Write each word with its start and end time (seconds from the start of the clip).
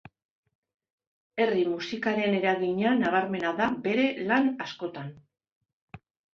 Herri-musikaren 1.45 2.39
eragina 2.39 2.95
nabarmena 3.03 3.55
da 3.63 3.71
bere 3.87 4.09
lan 4.33 4.53
askotan. 4.69 5.17